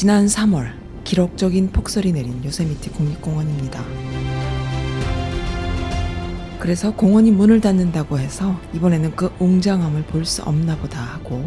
[0.00, 0.72] 지난 3월
[1.04, 3.84] 기록적인 폭설이 내린 요세미티 국립공원입니다.
[6.58, 11.44] 그래서 공원이 문을 닫는다고 해서 이번에는 그 웅장함을 볼 수 없나 보다 하고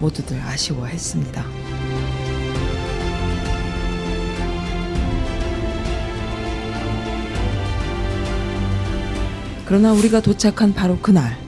[0.00, 1.44] 모두들 아쉬워했습니다.
[9.66, 11.38] 그러나 우리가 도착한 바로 그날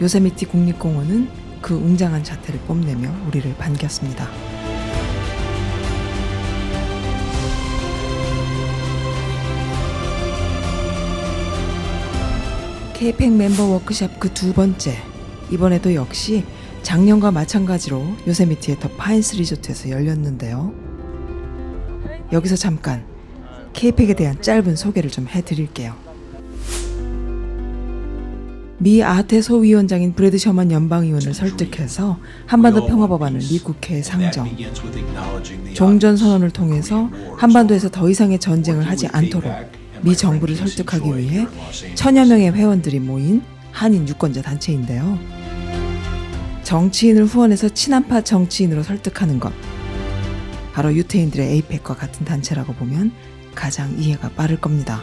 [0.00, 1.28] 요세미티 국립공원은
[1.60, 4.26] 그 웅장한 자태를 뽐내며 우리를 반겼습니다.
[13.02, 14.96] K팩 멤버 워크샵 그 두 번째
[15.50, 16.44] 이번에도 역시
[16.82, 20.72] 작년과 마찬가지로 요세미티의 더 파인스 리조트에서 열렸는데요.
[22.30, 23.04] 여기서 잠깐
[23.72, 25.96] K팩에 대한 짧은 소개를 좀 해드릴게요.
[28.78, 34.48] 미 아태 소위원장인 브래드 셔먼 연방의원을 설득해서 한반도 평화법안을 미 국회에 상정.
[35.74, 39.52] 종전 선언을 통해서 한반도에서 더 이상의 전쟁을 하지 않도록
[40.02, 41.46] 미 정부를 설득하기 위해
[41.94, 45.18] 천여 명의 회원들이 모인 한인 유권자 단체인데요.
[46.64, 49.52] 정치인을 후원해서 친한파 정치인으로 설득하는 것.
[50.72, 53.12] 바로 유태인들의 에이펙과 같은 단체라고 보면
[53.54, 55.00] 가장 이해가 빠를 겁니다.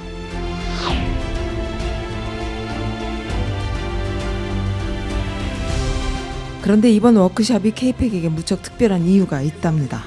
[6.61, 10.03] 그런데 이번 워크샵이 케이팩에게 무척 특별한 이유가 있답니다.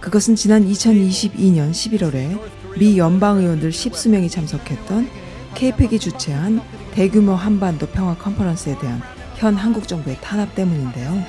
[0.00, 2.38] 그것은 지난 2022년 11월에
[2.78, 5.08] 미 연방 의원들 10수명이 참석했던
[5.54, 6.60] 케이팩이 주최한
[6.92, 9.00] 대규모 한반도 평화 컨퍼런스에 대한
[9.36, 11.22] 현 한국 정부의 탄압 때문인데요.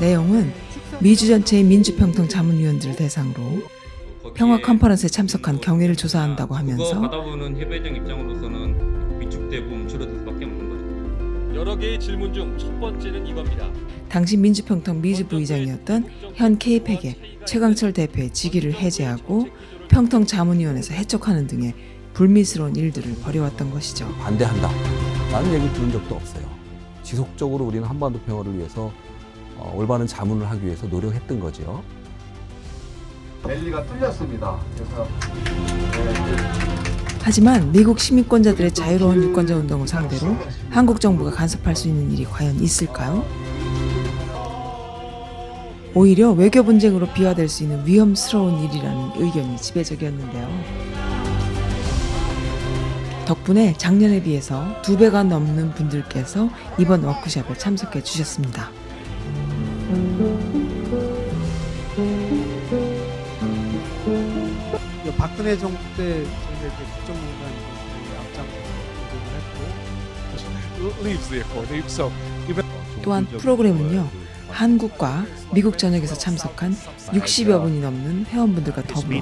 [0.00, 0.52] 내용은
[1.00, 3.62] 미주 전체의 민주평통 자문위원들을 대상으로
[4.34, 10.63] 평화 컨퍼런스에 참석한 경위를 조사한다고 하면서 받아보는 해외적 입장으로서는 위축되고 줄어들 수밖에 없는.
[11.54, 13.68] 여러 개의 질문 중 첫 번째는 이겁니다.
[14.08, 19.48] 당시 민주평통 미주 부의장이었던 현 K팩의 최강철 대표의 직위를 해제하고
[19.88, 21.74] 평통 자문위원회에서 해촉하는 등의
[22.14, 24.08] 불미스러운 일들을 벌여왔던 것이죠.
[24.18, 24.70] 반대한다.
[25.32, 26.48] 라는 얘기 들은 적도 없어요.
[27.02, 28.92] 지속적으로 우리는 한반도 평화를 위해서
[29.56, 31.82] 어, 올바른 자문을 하기 위해서 노력했던 거죠.
[33.44, 34.58] 랠리가 뚫렸습니다.
[34.74, 35.06] 그래서
[37.26, 40.36] 하지만 미국 시민권자들의 자유로운 유권자 운동을 상대로
[40.68, 43.24] 한국 정부가 간섭할 수 있는 일이 과연 있을까요?
[45.94, 50.48] 오히려 외교 분쟁으로 비화될 수 있는 위험스러운 일이라는 의견이 지배적이었는데요.
[53.24, 58.70] 덕분에 작년에 비해서 두 배가 넘는 분들께서 이번 워크숍에 참석해 주셨습니다.
[65.16, 66.22] 박근혜 정부 때
[68.20, 68.52] 앞장서
[69.10, 69.64] 공격을.
[71.86, 72.10] So
[72.48, 72.64] even
[73.02, 74.08] 또한 프로그램은요
[74.50, 76.76] 한국과 미국 전역에서 참석한
[77.08, 79.20] 60여 분이 넘는 회원분들과 더불어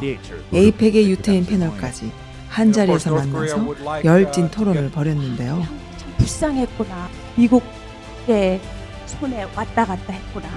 [0.53, 2.13] 에이펙의 유태인 패널까지
[2.49, 5.67] 한 자리에서 만나서 열띤 토론을 벌였는데요.
[5.97, 7.09] 참 불쌍했구나.
[7.37, 8.61] 미국의
[9.07, 10.49] 손에 왔다 갔다 했구나.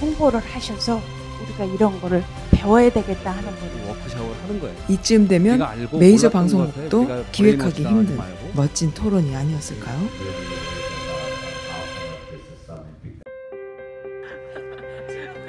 [0.00, 1.00] 홍보를 하셔서
[1.42, 4.76] 우리가 이런 거를 배워야 되겠다 하는 거를 워크샵을 하는 거예요.
[4.88, 5.60] 이쯤 되면
[5.98, 6.30] 메이저.
[6.30, 8.50] 방송국도 기획하기 힘든 말고.
[8.54, 10.08] 멋진 토론이 아니었을까요?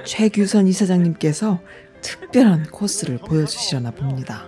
[0.06, 1.60] 최규선 이사장님께서
[2.02, 4.46] 특별한 코스를 보여주시려나 봅니다.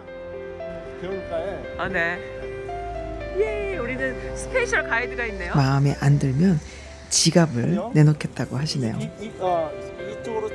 [1.78, 2.20] 아, 네.
[3.38, 5.54] 예, 우리는 special 가이드가 있네요.
[5.56, 6.60] 마음에 안 들면
[7.10, 8.98] 지갑을 내놓겠다고 하시네요.
[9.00, 9.70] 이, 이, 어,
[10.22, 10.50] 이쪽으로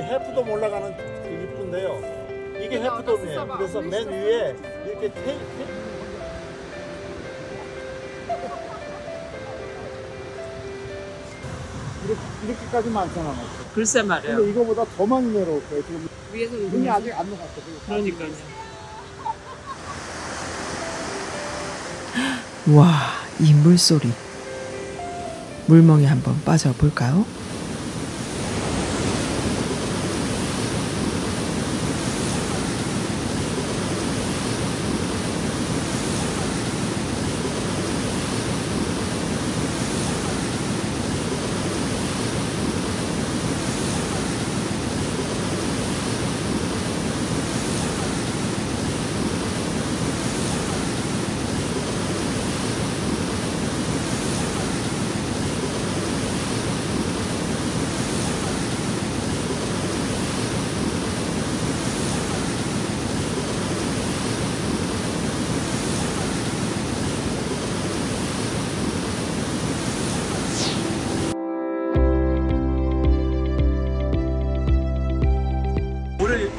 [0.00, 2.64] 이제 해프돔 올라가는 그 이쁜데요.
[2.64, 3.48] 이게 해프돔이에요.
[3.58, 4.56] 그래서 맨 위에
[4.86, 5.38] 이렇게 테, 테,
[12.06, 13.34] 이렇게, 이렇게까지 많잖아.
[13.74, 14.46] 글쎄 근데 말이에요.
[14.48, 15.82] 이거보다 더 많이 내려올 거예요.
[15.84, 17.60] 지금 위에서 눈이 아직 안 녹았어.
[17.86, 18.30] 그러니까요.
[22.74, 22.88] 와,
[23.38, 24.10] 이 물소리.
[25.66, 27.39] 물멍에 한번 빠져볼까요?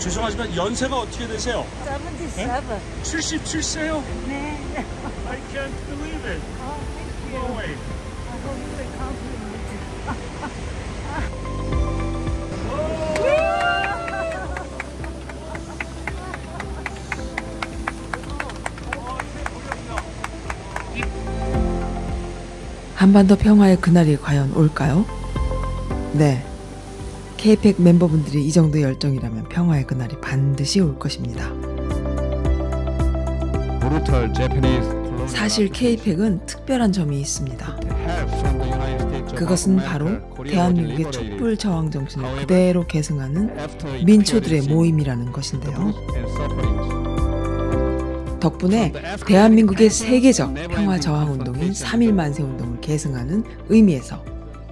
[0.02, 1.64] 죄송하지만 연세가 어떻게 되세요?
[1.86, 2.50] 77.
[3.04, 4.04] 77세요?
[4.28, 4.58] 네.
[5.30, 6.42] I can't believe it.
[6.60, 7.38] Oh, thank you.
[7.38, 7.70] No way.
[7.70, 9.52] I hope you will compliment.
[22.96, 25.06] 한반도 평화의 그날이 과연 올까요?
[26.14, 26.46] 네.
[27.42, 31.52] K-팩 멤버분들이 이 정도 열정이라면 평화의 그날이 반드시 올 것입니다.
[35.26, 37.80] 사실 K-팩은 특별한 점이 있습니다.
[39.36, 41.12] 그것은 바로 대한민국의.
[41.12, 43.56] 촛불 저항 정신을 그대로 계승하는
[44.06, 45.94] 민초들의 모임이라는 것인데요.
[48.40, 48.94] 덕분에
[49.26, 54.31] 대한민국의 세계적 평화 저항 운동인 3.1 만세 운동을 계승하는 의미에서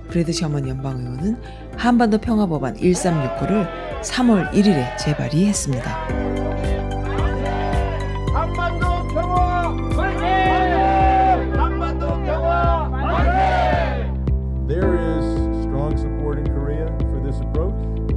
[0.10, 1.38] 브래드 셔먼 연방의원은
[1.78, 3.68] 한반도 평화법안 1369를
[4.02, 5.90] 3월 1일에 재발의했습니다.
[8.34, 11.54] 한반도 평화 화이팅!
[11.60, 14.68] 한반도 평화 화이팅!
[14.68, 15.26] There is
[15.62, 17.76] strong support in Korea for this approach,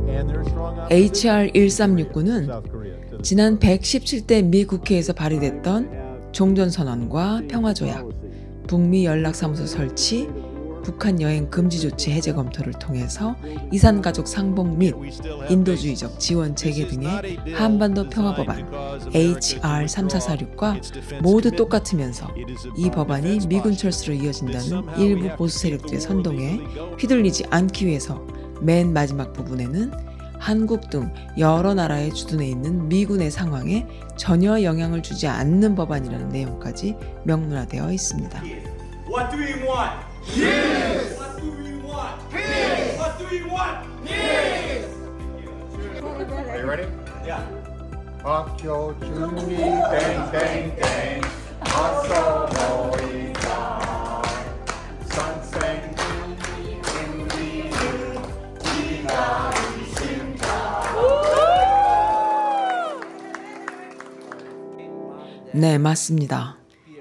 [0.09, 5.13] and there's strong HR opposition in 1369는 South Korea to the 지난 117대 미 국회에서
[5.13, 8.09] 발의됐던 종전선언과 평화조약,
[8.67, 10.29] 북미 연락사무소 설치,
[10.83, 13.37] 북한 여행 금지 조치 해제 검토를 통해서
[13.71, 14.95] 이산 가족 상봉 및
[15.49, 18.67] 인도주의적 지원 재개 등의 한반도 평화 법안
[19.15, 22.29] HR 3446과 모두 똑같으면서
[22.77, 26.61] 이 법안이 미군 철수로 이어진다는 일부 보수 세력들의 선동에
[26.99, 28.25] 휘둘리지 않기 위해서
[28.61, 29.93] 맨 마지막 부분에는
[30.39, 33.87] 한국 등 여러 나라에 주둔해 있는 미군의 상황에
[34.17, 38.43] 전혀 영향을 주지 않는 법안이라는 내용까지 명문화되어 있습니다.
[39.09, 40.12] What do we want?
[40.27, 41.19] Yes!
[41.19, 42.31] What do we want?
[42.31, 42.99] Peace!
[42.99, 43.87] What do we want?
[44.07, 44.87] Peace!
[46.51, 46.87] Are you ready?
[47.27, 47.43] Yeah.
[48.23, 51.21] 학교 준비 땡땡땡
[51.75, 54.23] 어서 모이자
[55.07, 55.93] 선생
[65.55, 66.57] 네, 맞습니다.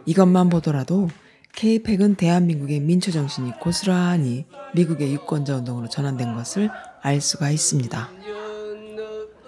[0.06, 1.08] 이것만 보더라도
[1.56, 6.70] K-팩은 대한민국의 민초 정신이 고스란히 미국의 유권자 운동으로 전환된 것을
[7.02, 8.10] 알 수가 있습니다.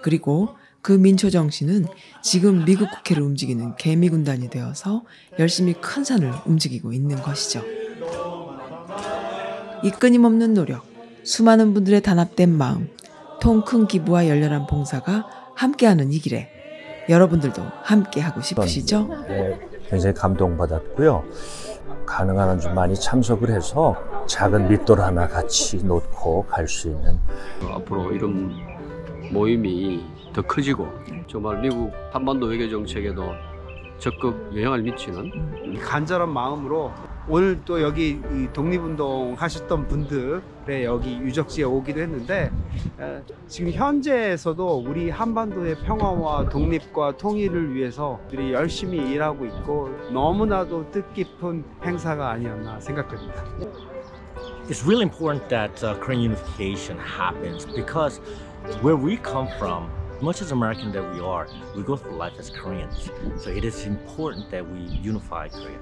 [0.02, 0.50] 그리고
[0.82, 1.86] 그 민초 정신은
[2.22, 5.02] 지금 미국 국회를 움직이는 개미군단이 되어서
[5.38, 7.62] 열심히 큰 산을 움직이고 있는 것이죠.
[9.82, 10.84] 이 끊임없는 노력,
[11.22, 12.88] 수많은 분들의 단합된 마음,
[13.40, 16.48] 통 큰 기부와 열렬한 봉사가 함께하는 이 길에
[17.08, 19.08] 여러분들도 함께하고 싶으시죠?
[19.28, 19.58] 네,
[19.88, 21.24] 굉장히 감동받았고요.
[22.14, 23.96] 가능한 한 좀 많이 참석을 해서
[24.26, 27.18] 작은 밑돌 하나 같이 놓고 갈 수 있는.
[27.72, 28.54] 앞으로 이런
[29.32, 30.86] 모임이 더 커지고
[31.26, 33.32] 정말 미국 한반도 외교 정책에도
[33.98, 36.92] 적극 영향을 미치는 간절한 마음으로
[37.26, 42.50] 오늘 또 여기 이 독립운동 하셨던 분들의 여기 유적지에 오기도 했는데
[43.00, 51.64] 에, 지금 현재에서도 우리 한반도의 평화와 독립과 통일을 위해서 우리 열심히 일하고 있고 너무나도 뜻깊은
[51.82, 53.42] 행사가 아니었나 생각됩니다.
[54.68, 58.20] It's really important that uh, Korean unification happens because
[58.82, 59.88] where we come from,
[60.22, 63.10] much as American that we are, we go through life as Koreans.
[63.36, 65.78] So it is important that we unify Korea.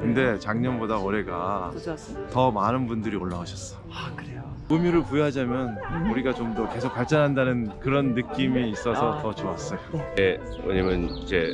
[0.00, 1.70] 근데 작년보다 올해가
[2.30, 3.78] 더 많은 분들이 올라오셨어.
[3.90, 4.42] 아 그래요?
[4.70, 9.78] 의미를 부여하자면 우리가 좀 더 계속 발전한다는 그런 느낌이 있어서 더 좋았어요.
[10.16, 11.52] 네, 왜냐면 이제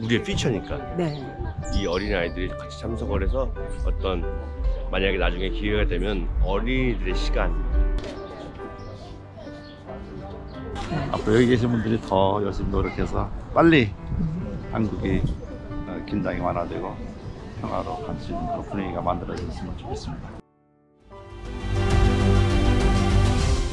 [0.00, 1.22] 우리의 피처니까 네.
[1.76, 3.52] 이 어린 아이들이 같이 참석을 해서
[3.86, 4.24] 어떤
[4.90, 7.52] 만약에 나중에 기회가 되면 어린이들의 시간
[11.12, 13.90] 앞으로 여기 계신 분들이 더 열심히 노력해서 빨리
[14.72, 15.22] 한국이
[15.86, 16.96] 어, 긴장이 완화되고
[17.60, 20.28] 평화로 갈 수 있는 그런 분위기가 만들어졌으면 좋겠습니다.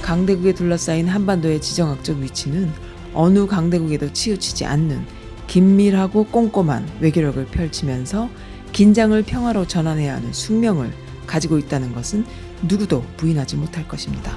[0.02, 2.72] 강대국에 둘러싸인 한반도의 지정학적 위치는
[3.14, 5.06] 어느 강대국에도 치우치지 않는
[5.48, 8.30] 긴밀하고 꼼꼼한 외교력을 펼치면서
[8.72, 10.92] 긴장을 평화로 전환해야 하는 숙명을
[11.26, 12.26] 가지고 있다는 것은
[12.68, 14.36] 누구도 부인하지 못할 것입니다.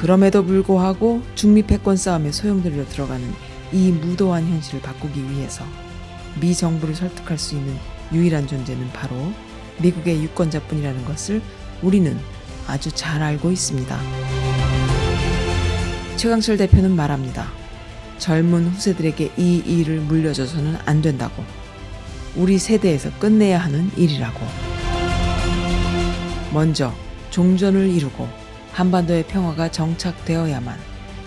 [0.00, 3.22] 그럼에도 불구하고 중미 패권 싸움에 소용돌이로 들어가는
[3.70, 5.62] 이 무도한 현실을 바꾸기 위해서
[6.40, 7.76] 미 정부를 설득할 수 있는
[8.10, 9.14] 유일한 존재는 바로
[9.78, 11.42] 미국의 유권자뿐이라는 것을
[11.82, 12.18] 우리는
[12.66, 14.00] 아주 잘 알고 있습니다.
[16.16, 17.48] 최강철 대표는 말합니다.
[18.16, 21.44] 젊은 후세들에게 이 일을 물려줘서는 안 된다고.
[22.36, 24.40] 우리 세대에서 끝내야 하는 일이라고.
[26.54, 26.94] 먼저
[27.30, 28.39] 종전을 이루고
[28.80, 30.78] 한반도의 평화가 정착되어야만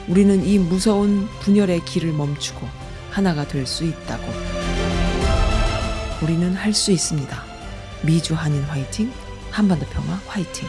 [0.07, 2.67] 우리는 이 무서운 분열의 길을 멈추고
[3.12, 4.24] 하나가 될 수 있다고.
[6.24, 7.43] 우리는 할 수 있습니다.
[8.01, 9.12] 미주 한인 화이팅,
[9.51, 10.67] 한반도 평화 화이팅.